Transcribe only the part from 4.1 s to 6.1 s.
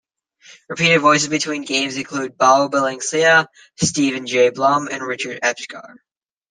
Jay Blum and Richard Epcar.